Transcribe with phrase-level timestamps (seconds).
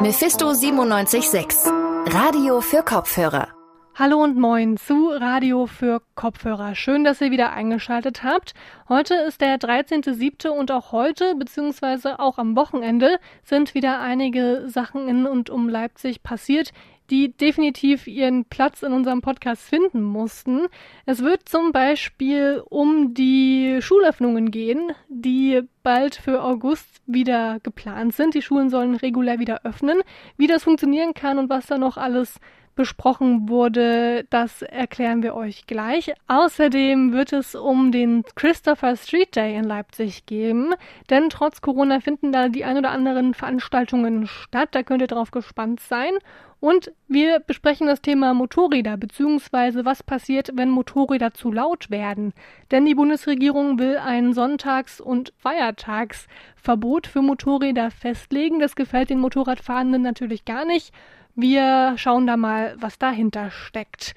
[0.00, 1.72] Mephisto 976,
[2.06, 3.48] Radio für Kopfhörer.
[3.96, 6.76] Hallo und moin zu Radio für Kopfhörer.
[6.76, 8.54] Schön, dass ihr wieder eingeschaltet habt.
[8.88, 10.50] Heute ist der 13.07.
[10.50, 16.22] und auch heute, beziehungsweise auch am Wochenende, sind wieder einige Sachen in und um Leipzig
[16.22, 16.70] passiert,
[17.10, 20.66] die definitiv ihren Platz in unserem Podcast finden mussten.
[21.06, 28.34] Es wird zum Beispiel um die Schulöffnungen gehen, die bald für August wieder geplant sind.
[28.34, 30.00] Die Schulen sollen regulär wieder öffnen.
[30.36, 32.40] Wie das funktionieren kann und was da noch alles
[32.78, 36.12] besprochen wurde, das erklären wir euch gleich.
[36.28, 40.74] Außerdem wird es um den Christopher Street Day in Leipzig geben,
[41.10, 44.68] denn trotz Corona finden da die ein oder anderen Veranstaltungen statt.
[44.70, 46.12] Da könnt ihr drauf gespannt sein.
[46.60, 49.84] Und wir besprechen das Thema Motorräder bzw.
[49.84, 52.32] was passiert, wenn Motorräder zu laut werden.
[52.70, 58.58] Denn die Bundesregierung will ein Sonntags- und Feiertagsverbot für Motorräder festlegen.
[58.58, 60.92] Das gefällt den Motorradfahrenden natürlich gar nicht.
[61.40, 64.16] Wir schauen da mal, was dahinter steckt.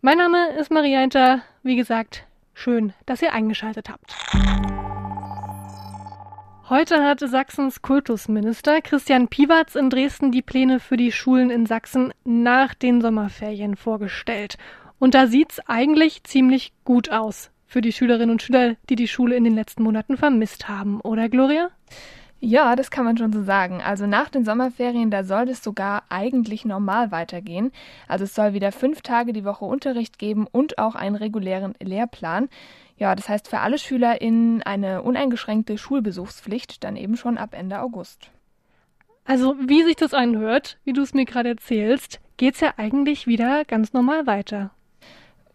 [0.00, 1.42] Mein Name ist Maria Hinter.
[1.62, 4.16] Wie gesagt, schön, dass ihr eingeschaltet habt.
[6.70, 12.14] Heute hat Sachsens Kultusminister Christian Piwatz in Dresden die Pläne für die Schulen in Sachsen
[12.24, 14.56] nach den Sommerferien vorgestellt.
[14.98, 19.36] Und da sieht's eigentlich ziemlich gut aus für die Schülerinnen und Schüler, die die Schule
[19.36, 21.68] in den letzten Monaten vermisst haben, oder Gloria?
[22.46, 23.80] Ja, das kann man schon so sagen.
[23.80, 27.72] Also nach den Sommerferien, da soll es sogar eigentlich normal weitergehen.
[28.06, 32.50] Also es soll wieder fünf Tage die Woche Unterricht geben und auch einen regulären Lehrplan.
[32.98, 38.28] Ja, das heißt für alle SchülerInnen eine uneingeschränkte Schulbesuchspflicht, dann eben schon ab Ende August.
[39.24, 43.64] Also, wie sich das anhört, wie du es mir gerade erzählst, geht's ja eigentlich wieder
[43.64, 44.70] ganz normal weiter.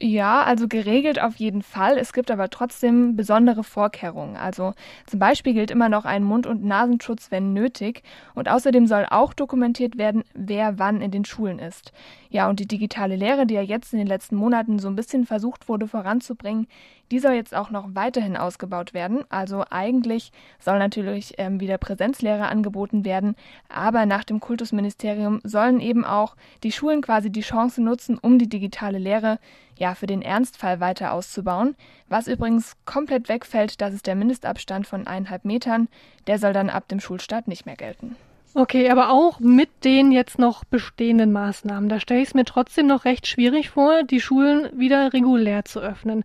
[0.02, 1.98] Ja, also geregelt auf jeden Fall.
[1.98, 4.38] Es gibt aber trotzdem besondere Vorkehrungen.
[4.38, 4.74] Also
[5.06, 8.04] zum Beispiel gilt immer noch ein Mund- und Nasenschutz, wenn nötig.
[8.34, 11.92] Und außerdem soll auch dokumentiert werden, wer wann in den Schulen ist.
[12.30, 15.26] Ja, und die digitale Lehre, die ja jetzt in den letzten Monaten so ein bisschen
[15.26, 16.68] versucht wurde voranzubringen,
[17.12, 19.24] die soll jetzt auch noch weiterhin ausgebaut werden.
[19.30, 23.36] Also eigentlich soll natürlich ähm, wieder Präsenzlehre angeboten werden,
[23.68, 28.48] aber nach dem Kultusministerium sollen eben auch die Schulen quasi die Chance nutzen, um die
[28.48, 29.40] digitale Lehre
[29.80, 31.76] ja für den Ernstfall weiter auszubauen.
[32.08, 35.88] Was übrigens komplett wegfällt, das ist der Mindestabstand von eineinhalb Metern.
[36.28, 38.16] Der soll dann ab dem Schulstart nicht mehr gelten.
[38.54, 42.88] Okay, aber auch mit den jetzt noch bestehenden Maßnahmen, da stelle ich es mir trotzdem
[42.88, 46.24] noch recht schwierig vor, die Schulen wieder regulär zu öffnen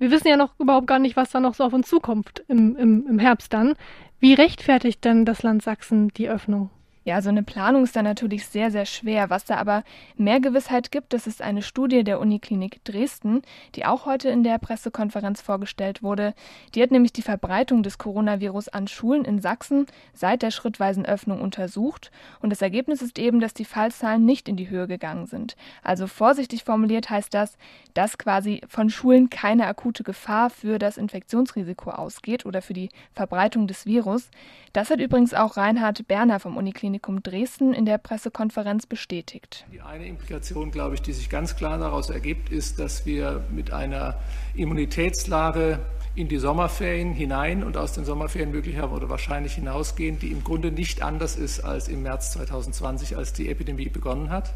[0.00, 2.74] wir wissen ja noch überhaupt gar nicht, was da noch so auf uns zukommt im,
[2.76, 3.74] im, im Herbst dann.
[4.18, 6.70] Wie rechtfertigt denn das Land Sachsen die Öffnung?
[7.02, 9.30] Ja, so eine Planung ist da natürlich sehr, sehr schwer.
[9.30, 9.84] Was da aber
[10.16, 13.40] mehr Gewissheit gibt, das ist eine Studie der Uniklinik Dresden,
[13.74, 16.34] die auch heute in der Pressekonferenz vorgestellt wurde.
[16.74, 21.40] Die hat nämlich die Verbreitung des Coronavirus an Schulen in Sachsen seit der schrittweisen Öffnung
[21.40, 22.10] untersucht.
[22.40, 25.56] Und das Ergebnis ist eben, dass die Fallzahlen nicht in die Höhe gegangen sind.
[25.82, 27.56] Also vorsichtig formuliert heißt das,
[27.94, 33.66] dass quasi von Schulen keine akute Gefahr für das Infektionsrisiko ausgeht oder für die Verbreitung
[33.66, 34.30] des Virus.
[34.74, 36.58] Das hat übrigens auch Reinhard Berner vom
[36.90, 39.64] Uniklinikum Dresden in der Pressekonferenz bestätigt.
[39.72, 43.72] Die eine Implikation, glaube ich, die sich ganz klar daraus ergibt, ist, dass wir mit
[43.72, 44.18] einer
[44.56, 45.78] Immunitätslage
[46.16, 50.72] in die Sommerferien hinein und aus den Sommerferien möglicherweise oder wahrscheinlich hinausgehen, die im Grunde
[50.72, 54.52] nicht anders ist als im März 2020, als die Epidemie begonnen hat.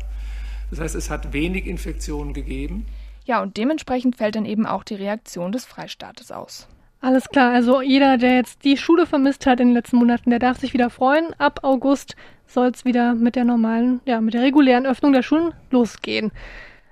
[0.71, 2.87] Das heißt, es hat wenig Infektionen gegeben.
[3.27, 6.67] Ja, und dementsprechend fällt dann eben auch die Reaktion des Freistaates aus.
[7.05, 10.39] Alles klar, also jeder, der jetzt die Schule vermisst hat in den letzten Monaten, der
[10.39, 11.35] darf sich wieder freuen.
[11.37, 12.17] Ab August
[12.47, 16.33] soll es wieder mit der normalen, ja, mit der regulären Öffnung der Schulen losgehen.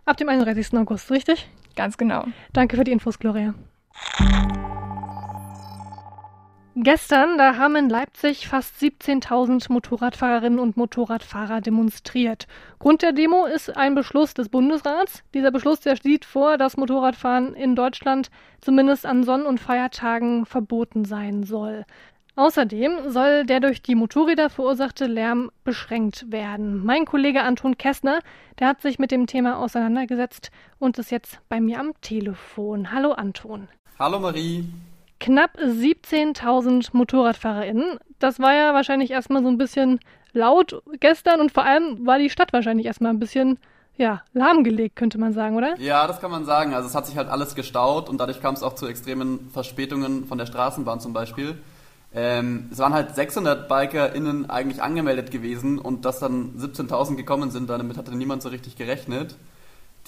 [0.05, 0.75] Ab dem 31.
[0.75, 1.49] August, richtig?
[1.77, 2.27] Ganz genau.
[2.53, 3.55] Danke für die Infos, Gloria.
[6.75, 12.47] Gestern, da haben in Leipzig fast 17.000 Motorradfahrerinnen und Motorradfahrer demonstriert.
[12.79, 15.23] Grund der Demo ist ein Beschluss des Bundesrats.
[15.35, 18.31] Dieser Beschluss, der sieht vor, dass Motorradfahren in Deutschland
[18.63, 21.85] zumindest an Sonn- und Feiertagen verboten sein soll.
[22.37, 26.83] Außerdem soll der durch die Motorräder verursachte Lärm beschränkt werden.
[26.87, 28.21] Mein Kollege Anton Kessner,
[28.59, 32.91] der hat sich mit dem Thema auseinandergesetzt und ist jetzt bei mir am Telefon.
[32.93, 33.69] Hallo Anton.
[33.99, 34.65] Hallo Marie
[35.23, 37.99] knapp 17.000 MotorradfahrerInnen.
[38.19, 40.01] Das war ja wahrscheinlich erstmal so ein bisschen
[40.33, 43.59] laut gestern und vor allem war die Stadt wahrscheinlich erstmal ein bisschen
[43.97, 45.79] ja, lahmgelegt, könnte man sagen, oder?
[45.79, 46.75] Ja, das kann man sagen.
[46.75, 50.27] Also es hat sich halt alles gestaut und dadurch kam es auch zu extremen Verspätungen
[50.27, 51.57] von der Straßenbahn zum Beispiel.
[52.15, 57.71] Ähm, es waren halt 600 BikerInnen eigentlich angemeldet gewesen und dass dann 17.000 gekommen sind,
[57.71, 59.37] damit hatte niemand so richtig gerechnet.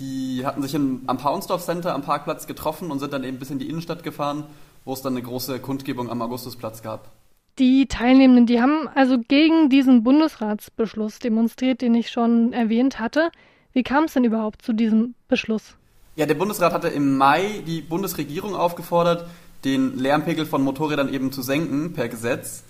[0.01, 3.51] Die hatten sich im, am Paunsdorf Center am Parkplatz getroffen und sind dann eben bis
[3.51, 4.45] in die Innenstadt gefahren
[4.85, 7.11] wo es dann eine große Kundgebung am Augustusplatz gab.
[7.59, 13.31] Die Teilnehmenden, die haben also gegen diesen Bundesratsbeschluss demonstriert, den ich schon erwähnt hatte.
[13.73, 15.77] Wie kam es denn überhaupt zu diesem Beschluss?
[16.17, 19.29] Ja, der Bundesrat hatte im Mai die Bundesregierung aufgefordert,
[19.65, 22.65] den Lärmpegel von Motorrädern eben zu senken per Gesetz.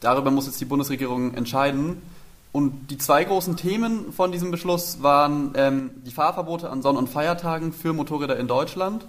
[0.00, 2.00] Darüber muss jetzt die Bundesregierung entscheiden.
[2.52, 7.08] Und die zwei großen Themen von diesem Beschluss waren ähm, die Fahrverbote an Sonn- und
[7.08, 9.04] Feiertagen für Motorräder in Deutschland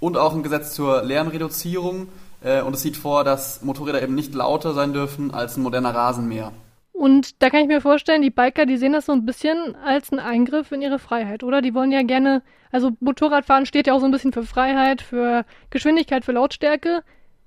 [0.00, 2.08] und auch ein Gesetz zur Lärmreduzierung.
[2.42, 5.94] Äh, und es sieht vor, dass Motorräder eben nicht lauter sein dürfen als ein moderner
[5.94, 6.52] Rasenmäher.
[6.92, 10.10] Und da kann ich mir vorstellen, die Biker, die sehen das so ein bisschen als
[10.10, 11.62] einen Eingriff in ihre Freiheit, oder?
[11.62, 12.42] Die wollen ja gerne,
[12.72, 17.02] also Motorradfahren steht ja auch so ein bisschen für Freiheit, für Geschwindigkeit, für Lautstärke.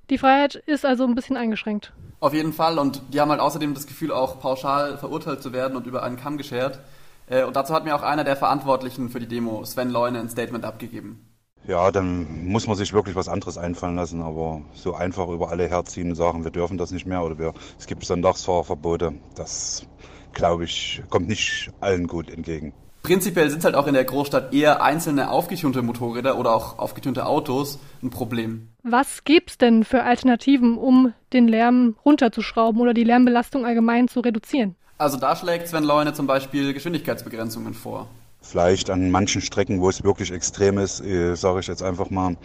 [0.09, 1.93] Die Freiheit ist also ein bisschen eingeschränkt.
[2.19, 2.79] Auf jeden Fall.
[2.79, 6.17] Und die haben halt außerdem das Gefühl, auch pauschal verurteilt zu werden und über einen
[6.17, 6.79] Kamm geschert.
[7.27, 10.29] Äh, und dazu hat mir auch einer der Verantwortlichen für die Demo, Sven Leune, ein
[10.29, 11.32] Statement abgegeben.
[11.65, 15.69] Ja, dann muss man sich wirklich was anderes einfallen lassen, aber so einfach über alle
[15.69, 19.85] herziehen und sagen, wir dürfen das nicht mehr oder wir, es gibt Sonntagsfahrverbote, das
[20.33, 22.73] glaube ich, kommt nicht allen gut entgegen.
[23.03, 27.79] Prinzipiell sind halt auch in der Großstadt eher einzelne aufgetönte Motorräder oder auch aufgetönte Autos
[28.01, 28.69] ein Problem.
[28.81, 34.75] Was gibt's denn für Alternativen, um den Lärm runterzuschrauben oder die Lärmbelastung allgemein zu reduzieren?
[34.97, 38.07] Also da schlägt Sven Leune zum Beispiel Geschwindigkeitsbegrenzungen vor.
[38.43, 42.35] Vielleicht an manchen Strecken, wo es wirklich extrem ist, äh, sage ich jetzt einfach mal,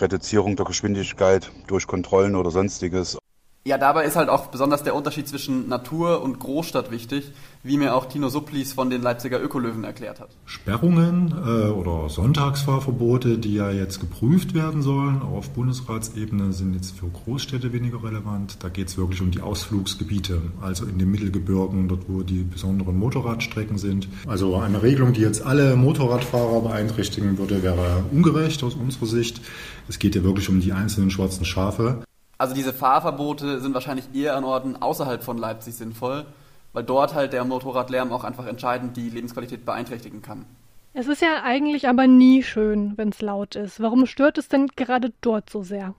[0.00, 3.18] Reduzierung der Geschwindigkeit durch Kontrollen oder sonstiges.
[3.64, 7.30] Ja, dabei ist halt auch besonders der Unterschied zwischen Natur und Großstadt wichtig,
[7.62, 10.30] wie mir auch Tino Supplis von den Leipziger Ökolöwen erklärt hat.
[10.46, 17.06] Sperrungen äh, oder Sonntagsfahrverbote, die ja jetzt geprüft werden sollen auf Bundesratsebene, sind jetzt für
[17.06, 18.56] Großstädte weniger relevant.
[18.64, 22.98] Da geht es wirklich um die Ausflugsgebiete, also in den Mittelgebirgen, dort wo die besonderen
[22.98, 24.08] Motorradstrecken sind.
[24.26, 29.40] Also eine Regelung, die jetzt alle Motorradfahrer beeinträchtigen würde, wäre ungerecht aus unserer Sicht.
[29.88, 32.02] Es geht ja wirklich um die einzelnen schwarzen Schafe.
[32.42, 36.26] Also diese Fahrverbote sind wahrscheinlich eher an Orten außerhalb von Leipzig sinnvoll,
[36.72, 40.44] weil dort halt der Motorradlärm auch einfach entscheidend die Lebensqualität beeinträchtigen kann.
[40.92, 43.78] Es ist ja eigentlich aber nie schön, wenn es laut ist.
[43.78, 45.94] Warum stört es denn gerade dort so sehr?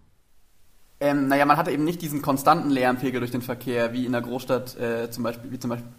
[0.99, 4.21] Ähm, naja, man hatte eben nicht diesen konstanten Lärmpegel durch den Verkehr, wie in der
[4.21, 5.93] Großstadt äh, zum Beispiel, wie zum Beispiel.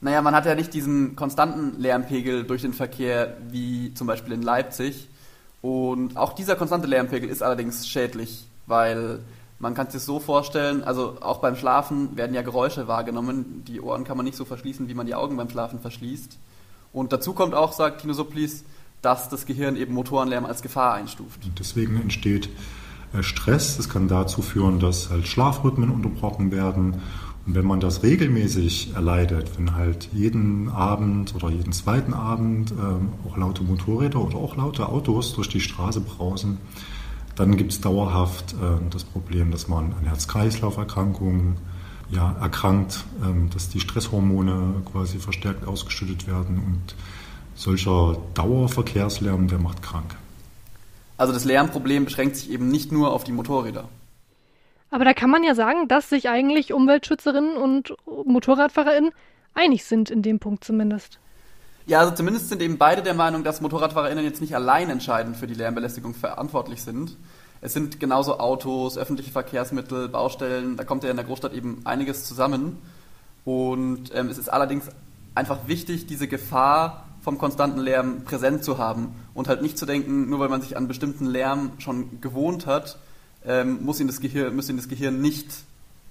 [0.00, 4.42] Naja, man hat ja nicht diesen konstanten Lärmpegel durch den Verkehr, wie zum Beispiel in
[4.42, 5.08] Leipzig.
[5.62, 9.18] Und auch dieser konstante Lärmpegel ist allerdings schädlich, weil
[9.60, 13.62] man kann sich so vorstellen, also auch beim Schlafen werden ja Geräusche wahrgenommen.
[13.68, 16.38] Die Ohren kann man nicht so verschließen, wie man die Augen beim Schlafen verschließt.
[16.92, 18.64] Und dazu kommt auch, sagt Tino Supplis,
[19.02, 21.44] dass das Gehirn eben Motorenlärm als Gefahr einstuft.
[21.44, 22.48] Und deswegen entsteht
[23.12, 23.76] äh, Stress.
[23.76, 27.02] Das kann dazu führen, dass halt Schlafrhythmen unterbrochen werden.
[27.46, 33.12] Und wenn man das regelmäßig erleidet, wenn halt jeden Abend oder jeden zweiten Abend ähm,
[33.26, 36.58] auch laute Motorräder oder auch laute Autos durch die Straße brausen,
[37.40, 41.56] dann gibt es dauerhaft äh, das Problem, dass man an Herz-Kreislauf-Erkrankungen
[42.10, 46.94] ja, erkrankt, ähm, dass die Stresshormone quasi verstärkt ausgeschüttet werden und
[47.54, 50.16] solcher Dauerverkehrslärm, der macht krank.
[51.16, 53.88] Also das Lärmproblem beschränkt sich eben nicht nur auf die Motorräder.
[54.90, 57.94] Aber da kann man ja sagen, dass sich eigentlich Umweltschützerinnen und
[58.26, 59.12] MotorradfahrerInnen
[59.54, 61.20] einig sind in dem Punkt zumindest.
[61.86, 65.46] Ja, also zumindest sind eben beide der Meinung, dass MotorradfahrerInnen jetzt nicht allein entscheidend für
[65.46, 67.16] die Lärmbelästigung verantwortlich sind.
[67.62, 72.24] Es sind genauso Autos, öffentliche Verkehrsmittel, Baustellen, da kommt ja in der Großstadt eben einiges
[72.24, 72.78] zusammen.
[73.44, 74.84] Und ähm, es ist allerdings
[75.34, 80.28] einfach wichtig, diese Gefahr vom konstanten Lärm präsent zu haben und halt nicht zu denken,
[80.30, 82.98] nur weil man sich an bestimmten Lärm schon gewohnt hat,
[83.44, 85.48] ähm, muss, ihn das Gehirn, muss ihn das Gehirn nicht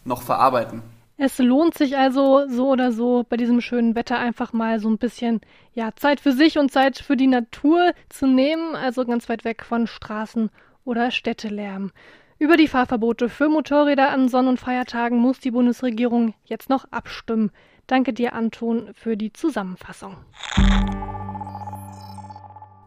[0.06, 0.82] noch verarbeiten.
[1.22, 4.98] Es lohnt sich also so oder so bei diesem schönen Wetter einfach mal so ein
[4.98, 5.42] bisschen
[5.74, 9.66] ja, Zeit für sich und Zeit für die Natur zu nehmen, also ganz weit weg
[9.66, 10.50] von Straßen
[10.86, 11.92] oder Städtelärm.
[12.38, 17.52] Über die Fahrverbote für Motorräder an Sonn- und Feiertagen muss die Bundesregierung jetzt noch abstimmen.
[17.86, 20.16] Danke dir, Anton, für die Zusammenfassung.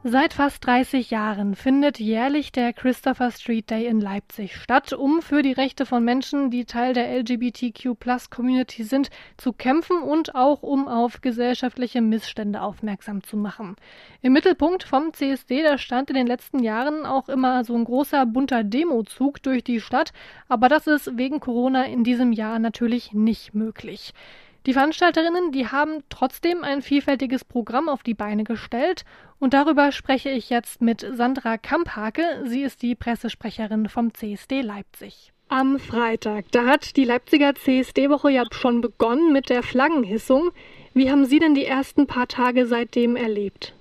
[0.05, 5.43] Seit fast 30 Jahren findet jährlich der Christopher Street Day in Leipzig statt, um für
[5.43, 11.21] die Rechte von Menschen, die Teil der LGBTQ-Plus-Community sind, zu kämpfen und auch um auf
[11.21, 13.77] gesellschaftliche Missstände aufmerksam zu machen.
[14.23, 18.27] Im Mittelpunkt vom CSD, da stand in den letzten Jahren auch immer so ein großer
[18.27, 20.13] bunter Demozug durch die Stadt,
[20.49, 24.15] aber das ist wegen Corona in diesem Jahr natürlich nicht möglich.
[24.64, 29.04] Die Veranstalterinnen, die haben trotzdem ein vielfältiges Programm auf die Beine gestellt
[29.40, 32.42] und darüber spreche ich jetzt mit Sandra Kamphake.
[32.45, 35.33] Sie ist die Pressesprecherin vom CSD Leipzig.
[35.49, 40.52] Am Freitag, da hat die Leipziger CSD-Woche ja schon begonnen mit der Flaggenhissung.
[40.95, 43.75] Wie haben Sie denn die ersten paar Tage seitdem erlebt?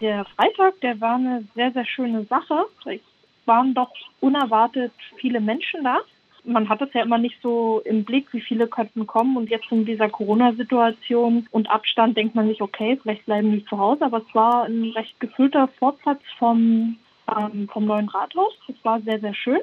[0.00, 2.66] Der Freitag, der war eine sehr, sehr schöne Sache.
[2.86, 3.00] Es
[3.46, 5.98] waren doch unerwartet viele Menschen da.
[6.44, 9.36] Man hat es ja immer nicht so im Blick, wie viele könnten kommen.
[9.36, 13.78] Und jetzt in dieser Corona-Situation und Abstand denkt man sich, okay, vielleicht bleiben die zu
[13.78, 14.04] Hause.
[14.04, 16.96] Aber es war ein recht gefüllter Vorplatz vom,
[17.28, 18.52] ähm, vom neuen Rathaus.
[18.68, 19.60] Es war sehr, sehr schön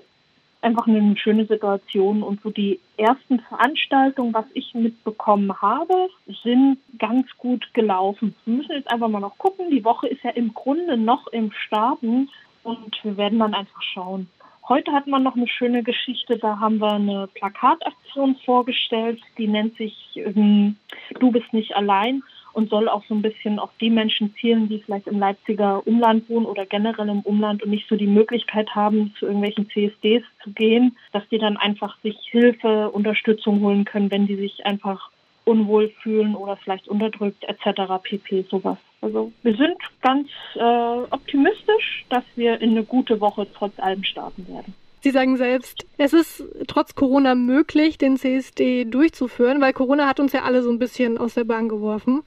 [0.62, 2.24] einfach eine schöne Situation.
[2.24, 6.10] Und so die ersten Veranstaltungen, was ich mitbekommen habe,
[6.44, 8.36] sind ganz gut gelaufen.
[8.46, 9.70] Wir müssen jetzt einfach mal noch gucken.
[9.72, 12.30] Die Woche ist ja im Grunde noch im Starten
[12.64, 14.30] und wir werden dann einfach schauen.
[14.70, 16.38] Heute hat man noch eine schöne Geschichte.
[16.38, 20.76] Da haben wir eine Plakataktion vorgestellt, die nennt sich ähm,
[21.20, 22.22] Du bist nicht allein
[22.52, 26.28] und soll auch so ein bisschen auf die Menschen zielen, die vielleicht im Leipziger Umland
[26.30, 30.52] wohnen oder generell im Umland und nicht so die Möglichkeit haben, zu irgendwelchen CSDs zu
[30.52, 35.12] gehen, dass die dann einfach sich Hilfe, Unterstützung holen können, wenn die sich einfach
[35.48, 37.82] unwohl fühlen oder vielleicht unterdrückt etc.
[38.04, 38.46] pp.
[38.50, 38.78] sowas.
[39.02, 40.60] Also wir sind ganz äh,
[41.12, 44.74] optimistisch, dass wir in eine gute Woche trotz allem starten werden.
[45.02, 50.34] Sie sagen selbst, es ist trotz Corona möglich, den CSD durchzuführen, weil Corona hat uns
[50.34, 52.24] ja alle so ein bisschen aus der Bahn geworfen.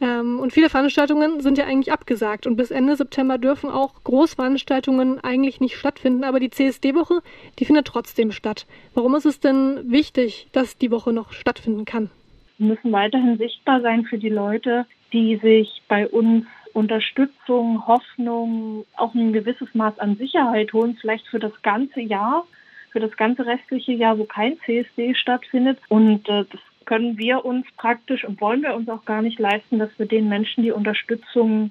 [0.00, 5.22] Ähm, und viele Veranstaltungen sind ja eigentlich abgesagt und bis Ende September dürfen auch Großveranstaltungen
[5.22, 7.22] eigentlich nicht stattfinden, aber die CSD-Woche,
[7.58, 8.66] die findet trotzdem statt.
[8.94, 12.10] Warum ist es denn wichtig, dass die Woche noch stattfinden kann?
[12.58, 19.32] Müssen weiterhin sichtbar sein für die Leute, die sich bei uns Unterstützung, Hoffnung, auch ein
[19.32, 22.44] gewisses Maß an Sicherheit holen, vielleicht für das ganze Jahr,
[22.90, 25.78] für das ganze restliche Jahr, wo kein CSD stattfindet.
[25.88, 29.78] Und äh, das können wir uns praktisch und wollen wir uns auch gar nicht leisten,
[29.78, 31.70] dass wir den Menschen die Unterstützung,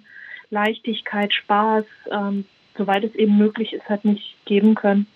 [0.50, 2.46] Leichtigkeit, Spaß, ähm,
[2.78, 5.08] soweit es eben möglich ist, halt nicht geben können.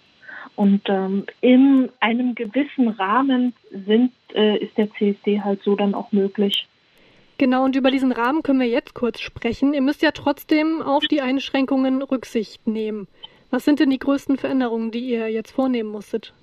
[0.56, 6.12] Und ähm, in einem gewissen Rahmen sind, äh, ist der CSD halt so dann auch
[6.12, 6.68] möglich.
[7.38, 9.74] Genau, und über diesen Rahmen können wir jetzt kurz sprechen.
[9.74, 13.08] Ihr müsst ja trotzdem auf die Einschränkungen Rücksicht nehmen.
[13.51, 16.34] Was sind denn die größten Veränderungen, die ihr jetzt vornehmen musstet?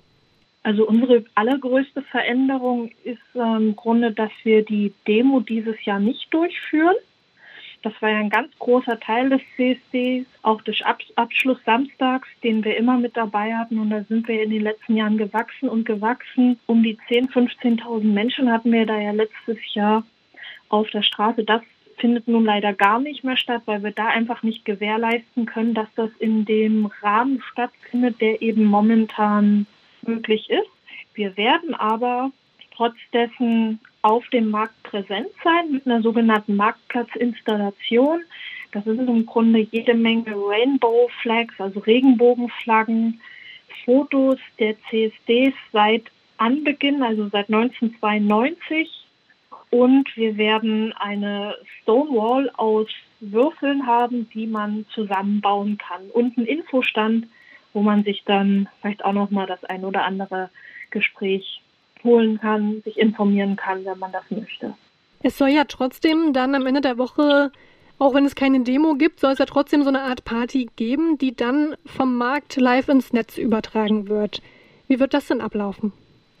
[0.63, 6.33] Also unsere allergrößte Veränderung ist ähm, im Grunde, dass wir die Demo dieses Jahr nicht
[6.33, 6.95] durchführen.
[7.85, 12.75] Das war ja ein ganz großer Teil des CSDs, auch des Abschluss samstags, den wir
[12.77, 13.77] immer mit dabei hatten.
[13.77, 16.59] Und da sind wir in den letzten Jahren gewachsen und gewachsen.
[16.65, 20.03] Um die 10.000, 15.000 Menschen hatten wir da ja letztes Jahr
[20.69, 21.43] auf der Straße.
[21.43, 21.61] Das
[21.97, 25.89] findet nun leider gar nicht mehr statt, weil wir da einfach nicht gewährleisten können, dass
[25.95, 29.67] das in dem Rahmen stattfindet, der eben momentan
[30.01, 30.71] möglich ist.
[31.13, 32.31] Wir werden aber
[32.75, 38.21] trotz dessen auf dem Markt präsent sein mit einer sogenannten Marktplatzinstallation.
[38.71, 43.19] Das ist im Grunde jede Menge Rainbow Flags, also Regenbogenflaggen,
[43.83, 46.03] Fotos der CSDs seit
[46.37, 48.91] Anbeginn, also seit 1992.
[49.71, 52.87] Und wir werden eine Stonewall aus
[53.21, 56.11] Würfeln haben, die man zusammenbauen kann.
[56.11, 57.25] Und ein Infostand,
[57.73, 60.51] wo man sich dann vielleicht auch noch mal das ein oder andere
[60.91, 61.63] Gespräch
[62.03, 64.73] holen kann, sich informieren kann, wenn man das möchte.
[65.23, 67.51] Es soll ja trotzdem dann am Ende der Woche,
[67.97, 71.17] auch wenn es keine Demo gibt, soll es ja trotzdem so eine Art Party geben,
[71.17, 74.41] die dann vom Markt live ins Netz übertragen wird.
[74.87, 75.93] Wie wird das denn ablaufen?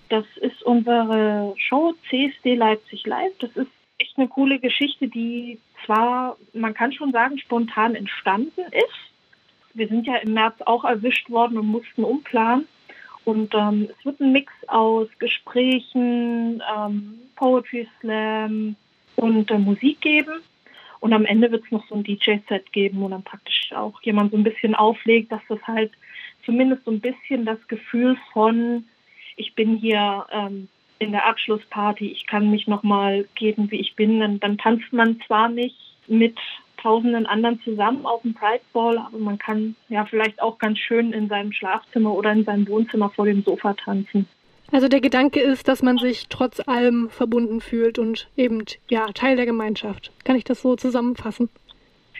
[0.09, 3.33] Das ist unsere Show CSD Leipzig Live.
[3.39, 9.15] Das ist echt eine coole Geschichte, die zwar, man kann schon sagen, spontan entstanden ist,
[9.73, 12.67] wir sind ja im März auch erwischt worden und mussten umplanen.
[13.25, 18.75] Und ähm, es wird ein Mix aus Gesprächen, ähm, Poetry Slam
[19.15, 20.41] und äh, Musik geben.
[20.99, 24.31] Und am Ende wird es noch so ein DJ-Set geben, wo dann praktisch auch jemand
[24.31, 25.91] so ein bisschen auflegt, dass das halt
[26.45, 28.85] zumindest so ein bisschen das Gefühl von,
[29.35, 30.67] ich bin hier ähm,
[30.99, 34.19] in der Abschlussparty, ich kann mich nochmal geben, wie ich bin.
[34.19, 35.77] Dann, dann tanzt man zwar nicht
[36.07, 36.37] mit
[36.85, 41.13] tausenden anderen zusammen auf dem Pride Ball, aber man kann ja vielleicht auch ganz schön
[41.13, 44.27] in seinem Schlafzimmer oder in seinem Wohnzimmer vor dem Sofa tanzen.
[44.71, 49.35] Also der Gedanke ist, dass man sich trotz allem verbunden fühlt und eben ja Teil
[49.35, 50.11] der Gemeinschaft.
[50.25, 51.49] Kann ich das so zusammenfassen?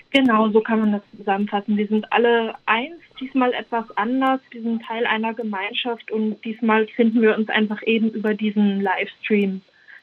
[0.10, 1.77] Genau, so kann man das zusammenfassen.
[1.77, 4.39] Wir sind alle eins, diesmal etwas anders.
[4.50, 9.62] Wir sind Teil einer Gemeinschaft und diesmal finden wir uns einfach eben über diesen Livestream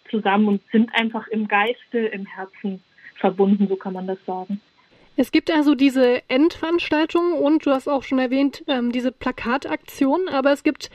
[0.09, 2.81] zusammen und sind einfach im Geiste, im Herzen
[3.23, 4.61] verbunden, so kann man das sagen.
[5.17, 10.53] Es gibt also diese Endveranstaltung und du hast auch schon erwähnt, ähm, diese Plakataktion, aber
[10.53, 10.91] es gibt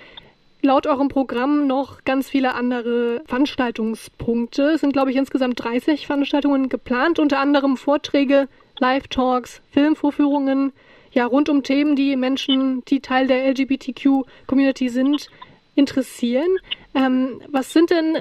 [0.62, 4.72] laut eurem Programm noch ganz viele andere Veranstaltungspunkte.
[4.72, 8.48] Es sind, glaube ich, insgesamt 30 Veranstaltungen geplant, unter anderem Vorträge,
[8.79, 10.74] Live-Talks, Filmvorführungen,
[11.12, 15.29] ja, rund um Themen, die Menschen, die Teil der LGBTQ-Community sind,
[15.75, 16.57] interessieren.
[16.93, 18.17] Ähm, was sind denn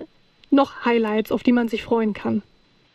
[0.50, 2.42] noch Highlights, auf die man sich freuen kann?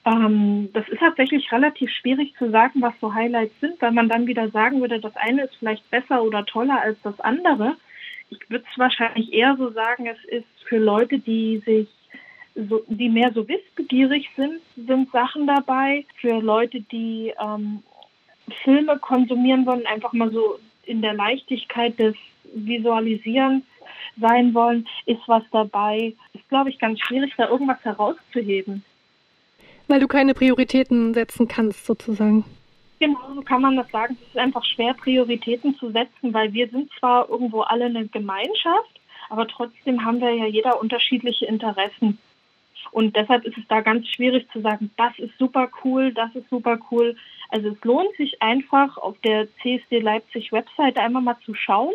[0.06, 4.28] Ähm, das ist tatsächlich relativ schwierig zu sagen, was so Highlights sind, weil man dann
[4.28, 7.76] wieder sagen würde, das eine ist vielleicht besser oder toller als das andere.
[8.30, 11.88] ich würde es wahrscheinlich eher so sagen, es ist für Leute, die sich
[12.56, 16.06] so, die mehr so wissbegierig sind, sind Sachen dabei.
[16.20, 17.84] Für Leute, die ähm,
[18.64, 22.16] Filme konsumieren wollen, einfach mal so in der Leichtigkeit des
[22.54, 23.64] Visualisierens
[24.20, 26.14] sein wollen, ist was dabei.
[26.34, 28.84] Ist, glaube ich, ganz schwierig, da irgendwas herauszuheben.
[29.92, 32.46] Weil du keine Prioritäten setzen kannst, sozusagen.
[33.02, 34.18] Genau, so kann man das sagen.
[34.22, 39.02] Es ist einfach schwer, Prioritäten zu setzen, weil wir sind zwar irgendwo alle eine Gemeinschaft,
[39.30, 42.20] aber trotzdem haben wir ja jeder unterschiedliche Interessen.
[42.92, 46.50] Und deshalb ist es da ganz schwierig zu sagen, das ist super cool, das ist
[46.50, 47.18] super cool.
[47.50, 51.92] Also es lohnt sich einfach auf der CSD Leipzig Website einmal mal zu schauen.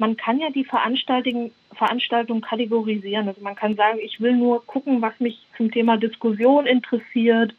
[0.00, 3.28] Man kann ja die Veranstaltung, Veranstaltung kategorisieren.
[3.28, 7.54] Also man kann sagen, ich will nur gucken, was mich zum Thema Diskussion interessiert,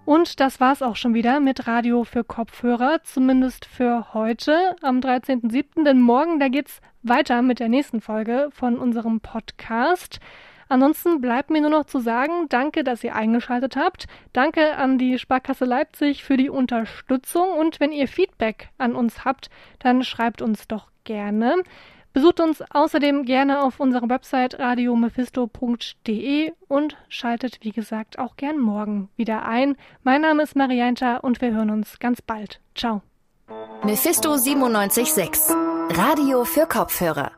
[0.06, 5.82] Und das war's auch schon wieder mit Radio für Kopfhörer, zumindest für heute am 13.07.
[5.84, 10.20] Denn morgen, da geht's weiter mit der nächsten Folge von unserem Podcast.
[10.68, 14.06] Ansonsten bleibt mir nur noch zu sagen, danke, dass ihr eingeschaltet habt.
[14.32, 19.50] Danke an die Sparkasse Leipzig für die Unterstützung und wenn ihr Feedback an uns habt,
[19.80, 21.56] dann schreibt uns doch gerne.
[22.16, 29.10] Besucht uns außerdem gerne auf unserer Website radiomephisto.de und schaltet, wie gesagt, auch gern morgen
[29.16, 29.76] wieder ein.
[30.02, 32.62] Mein Name ist Marianta und wir hören uns ganz bald.
[32.74, 33.02] Ciao.
[33.84, 35.54] Mephisto 976
[35.90, 37.32] Radio für Kopfhörer.